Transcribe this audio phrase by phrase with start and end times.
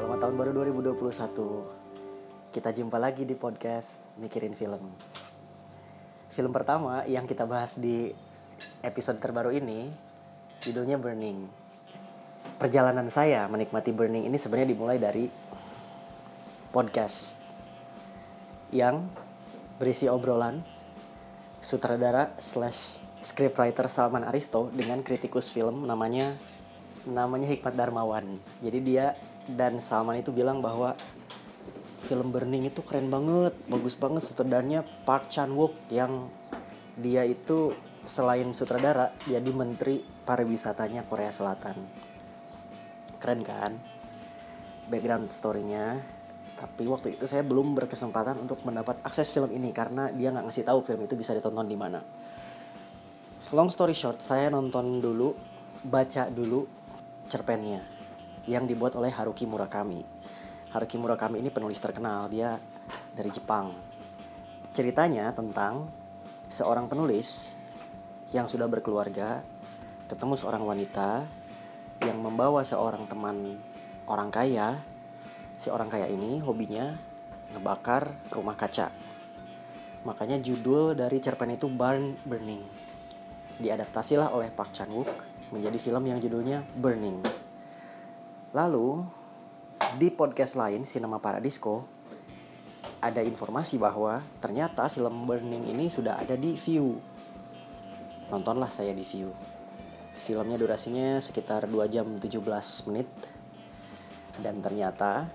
[0.00, 4.80] tahun baru 2021 Kita jumpa lagi di podcast Mikirin Film.
[6.32, 8.08] Film pertama yang kita bahas di
[8.80, 9.92] episode terbaru ini
[10.64, 11.44] Judulnya Burning.
[12.56, 15.28] Perjalanan saya menikmati Burning ini sebenarnya dimulai dari
[16.72, 17.36] podcast
[18.72, 19.04] Yang
[19.76, 20.64] berisi obrolan
[21.60, 26.32] sutradara slash scriptwriter Salman Aristo dengan kritikus film namanya
[27.04, 28.40] namanya Hikmat Darmawan.
[28.60, 29.16] Jadi dia
[29.54, 30.94] dan Salman itu bilang bahwa
[32.00, 36.26] film Burning itu keren banget, bagus banget sutradaranya Park Chan Wook yang
[36.98, 41.76] dia itu selain sutradara jadi menteri pariwisatanya Korea Selatan.
[43.20, 43.72] Keren kan?
[44.88, 46.00] Background story-nya.
[46.58, 50.64] Tapi waktu itu saya belum berkesempatan untuk mendapat akses film ini karena dia nggak ngasih
[50.66, 52.02] tahu film itu bisa ditonton di mana.
[53.56, 55.32] Long story short, saya nonton dulu,
[55.84, 56.68] baca dulu
[57.30, 57.99] cerpennya
[58.48, 60.04] yang dibuat oleh Haruki Murakami.
[60.70, 62.56] Haruki Murakami ini penulis terkenal, dia
[63.12, 63.74] dari Jepang.
[64.70, 65.90] Ceritanya tentang
[66.46, 67.58] seorang penulis
[68.30, 69.42] yang sudah berkeluarga
[70.06, 71.26] ketemu seorang wanita
[72.02, 73.58] yang membawa seorang teman
[74.06, 74.78] orang kaya.
[75.60, 76.96] Si orang kaya ini hobinya
[77.52, 78.88] ngebakar rumah kaca.
[80.06, 82.64] Makanya judul dari cerpen itu Barn Burning.
[83.60, 85.10] Diadaptasilah oleh Park Chan Wook
[85.52, 87.20] menjadi film yang judulnya Burning.
[88.50, 89.06] Lalu
[89.94, 91.86] di podcast lain Cinema Paradisco
[92.98, 96.98] ada informasi bahwa ternyata film Burning ini sudah ada di View.
[98.26, 99.30] Nontonlah saya di View.
[100.18, 103.06] Filmnya durasinya sekitar 2 jam 17 menit.
[104.42, 105.30] Dan ternyata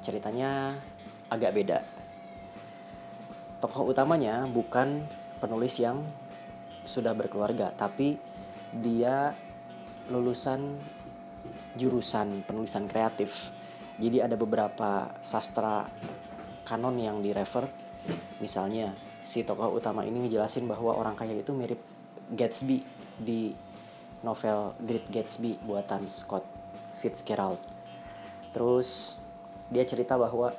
[0.00, 0.80] ceritanya
[1.28, 1.84] agak beda.
[3.60, 5.04] Tokoh utamanya bukan
[5.36, 6.00] penulis yang
[6.88, 8.16] sudah berkeluarga, tapi
[8.72, 9.36] dia
[10.08, 10.80] lulusan
[11.74, 13.50] jurusan penulisan kreatif.
[13.98, 15.86] Jadi ada beberapa sastra
[16.66, 17.70] kanon yang direfer.
[18.42, 21.78] Misalnya si tokoh utama ini ngejelasin bahwa orang kaya itu mirip
[22.34, 22.82] Gatsby
[23.20, 23.54] di
[24.24, 26.44] novel Great Gatsby buatan Scott
[26.96, 27.60] Fitzgerald.
[28.50, 29.20] Terus
[29.68, 30.50] dia cerita bahwa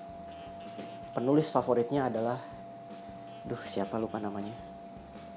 [1.16, 2.40] penulis favoritnya adalah
[3.46, 4.54] duh siapa lupa namanya.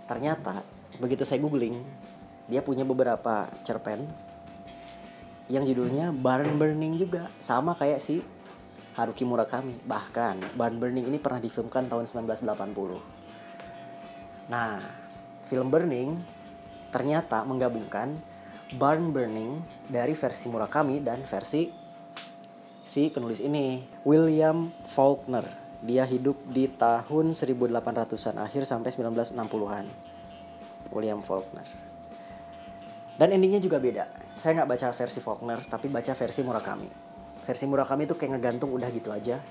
[0.08, 0.64] Ternyata
[0.98, 1.84] begitu saya googling
[2.48, 4.27] dia punya beberapa cerpen
[5.48, 7.32] yang judulnya Barn Burning juga.
[7.40, 8.20] Sama kayak si
[8.96, 9.76] Haruki Murakami.
[9.84, 13.18] Bahkan Barn Burning ini pernah difilmkan tahun 1980
[14.48, 14.80] nah
[15.44, 16.16] film Burning
[16.88, 18.16] ternyata menggabungkan
[18.80, 21.68] Barn Burning dari versi Murakami dan versi
[22.84, 25.44] si penulis ini William Faulkner.
[25.78, 29.86] Dia hidup di tahun 1800-an akhir sampai 1960-an
[30.90, 31.68] William Faulkner
[33.18, 34.06] dan endingnya juga beda.
[34.38, 36.88] Saya nggak baca versi Faulkner, tapi baca versi Murakami.
[37.42, 39.42] Versi Murakami itu kayak ngegantung udah gitu aja.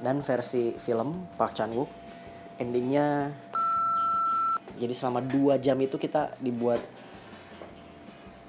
[0.00, 1.90] Dan versi film Park Chan Wook,
[2.56, 3.30] endingnya
[4.74, 6.82] jadi selama dua jam itu kita dibuat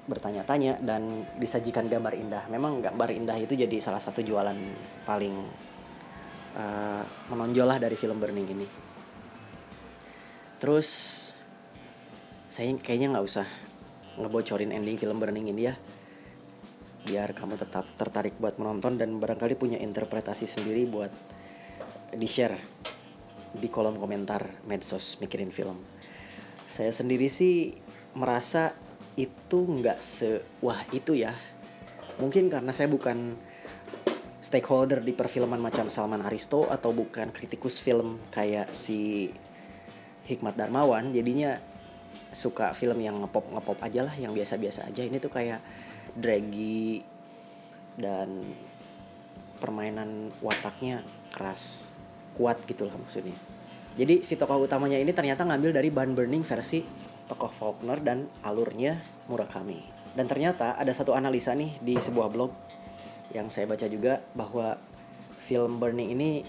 [0.06, 2.44] bertanya-tanya dan disajikan gambar indah.
[2.50, 4.56] Memang gambar indah itu jadi salah satu jualan
[5.06, 5.34] paling
[6.56, 8.66] uh, menonjol lah dari film Burning ini.
[10.56, 10.88] Terus
[12.48, 13.46] saya kayaknya nggak usah
[14.16, 15.74] ngebocorin ending film Burning ini ya
[17.06, 21.14] biar kamu tetap tertarik buat menonton dan barangkali punya interpretasi sendiri buat
[22.10, 22.58] di share
[23.54, 25.78] di kolom komentar medsos mikirin film.
[26.66, 27.78] Saya sendiri sih
[28.18, 28.74] merasa
[29.14, 31.30] itu nggak se wah itu ya.
[32.18, 33.38] Mungkin karena saya bukan
[34.42, 39.30] stakeholder di perfilman macam Salman Aristo atau bukan kritikus film kayak si
[40.26, 41.58] Hikmat Darmawan jadinya
[42.32, 45.02] suka film yang ngepop ngepop aja lah yang biasa-biasa aja.
[45.02, 45.60] Ini tuh kayak
[46.16, 47.00] draggy
[47.96, 48.44] dan
[49.56, 51.00] permainan wataknya
[51.32, 51.90] keras
[52.36, 53.36] kuat gitu lah maksudnya.
[53.96, 56.84] Jadi si tokoh utamanya ini ternyata ngambil dari Ban Burning versi
[57.26, 59.00] tokoh Faulkner dan alurnya
[59.32, 59.80] Murakami.
[60.12, 62.52] Dan ternyata ada satu analisa nih di sebuah blog
[63.32, 64.76] yang saya baca juga bahwa
[65.40, 66.44] film Burning ini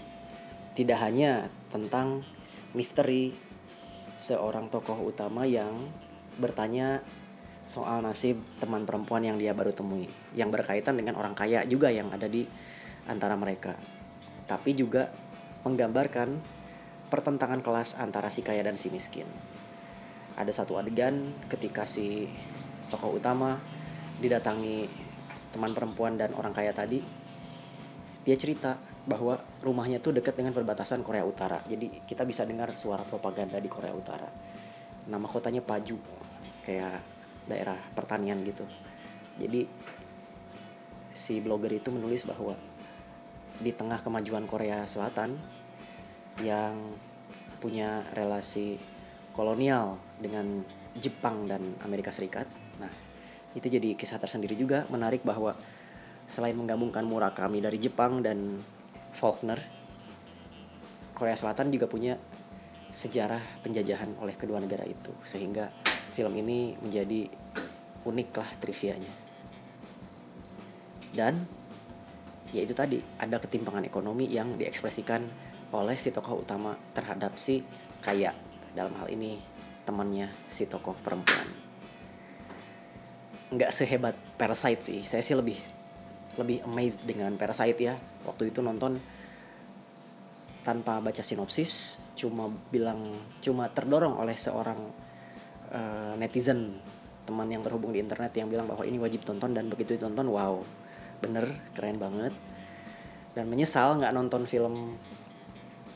[0.76, 2.22] tidak hanya tentang
[2.76, 3.32] misteri
[4.18, 5.86] seorang tokoh utama yang
[6.42, 7.00] bertanya
[7.68, 12.10] soal nasib teman perempuan yang dia baru temui yang berkaitan dengan orang kaya juga yang
[12.10, 12.42] ada di
[13.06, 13.78] antara mereka.
[14.50, 15.08] Tapi juga
[15.62, 16.58] menggambarkan
[17.08, 19.28] pertentangan kelas antara si kaya dan si miskin.
[20.34, 22.26] Ada satu adegan ketika si
[22.90, 23.60] tokoh utama
[24.18, 24.88] didatangi
[25.54, 27.00] teman perempuan dan orang kaya tadi
[28.24, 28.76] dia cerita
[29.08, 31.64] bahwa rumahnya tuh dekat dengan perbatasan Korea Utara.
[31.64, 34.28] Jadi kita bisa dengar suara propaganda di Korea Utara.
[35.08, 35.96] Nama kotanya Paju,
[36.68, 37.00] kayak
[37.48, 38.68] daerah pertanian gitu.
[39.40, 39.64] Jadi
[41.16, 42.52] si blogger itu menulis bahwa
[43.58, 45.34] di tengah kemajuan Korea Selatan
[46.44, 46.76] yang
[47.58, 48.78] punya relasi
[49.34, 50.62] kolonial dengan
[50.94, 52.46] Jepang dan Amerika Serikat.
[52.78, 52.92] Nah,
[53.56, 55.56] itu jadi kisah tersendiri juga menarik bahwa
[56.28, 58.60] selain menggabungkan Murakami dari Jepang dan
[59.18, 59.58] Faulkner,
[61.10, 62.14] Korea Selatan juga punya
[62.94, 65.74] sejarah penjajahan oleh kedua negara itu sehingga
[66.14, 67.26] film ini menjadi
[68.06, 69.12] unik lah trivianya.
[71.10, 71.34] Dan
[72.54, 75.26] ya itu tadi ada ketimpangan ekonomi yang diekspresikan
[75.74, 77.60] oleh si tokoh utama terhadap si
[78.00, 78.32] kaya
[78.72, 79.36] dalam hal ini
[79.84, 81.48] temannya si tokoh perempuan
[83.48, 85.56] nggak sehebat Parasite sih saya sih lebih
[86.38, 87.94] lebih amazed dengan Parasite ya.
[88.24, 89.02] Waktu itu nonton
[90.62, 94.76] tanpa baca sinopsis cuma bilang cuma terdorong oleh seorang
[95.72, 96.76] uh, netizen
[97.24, 100.60] teman yang terhubung di internet yang bilang bahwa ini wajib tonton dan begitu ditonton wow
[101.20, 102.34] bener keren banget.
[103.36, 104.98] Dan menyesal nggak nonton film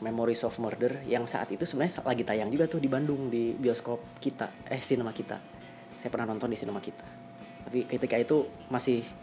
[0.03, 4.19] Memories of Murder yang saat itu sebenarnya lagi tayang juga tuh di Bandung di bioskop
[4.19, 5.39] kita eh sinema kita.
[5.99, 7.05] Saya pernah nonton di sinema kita.
[7.63, 9.22] Tapi ketika itu masih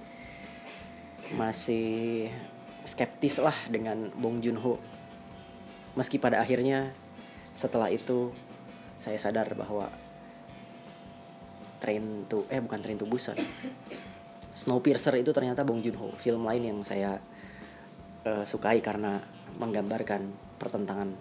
[1.37, 2.29] masih
[2.85, 4.81] skeptis lah dengan Bong Joon Ho
[5.95, 6.95] meski pada akhirnya
[7.55, 8.31] setelah itu
[9.01, 9.91] saya sadar bahwa
[11.81, 13.41] Train to eh bukan Train to Busan.
[14.53, 17.17] Snowpiercer itu ternyata Bong Joon Ho film lain yang saya
[18.29, 19.25] uh, sukai karena
[19.57, 20.29] menggambarkan
[20.61, 21.17] pertentangan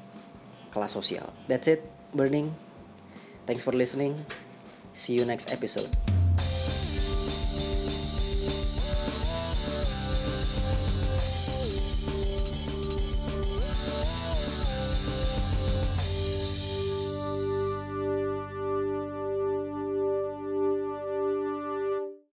[0.76, 1.32] kelas sosial.
[1.48, 2.52] That's it burning.
[3.48, 4.28] Thanks for listening.
[4.92, 6.19] See you next episode